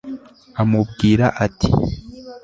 amubwira 0.61 1.25
ati 1.45 1.69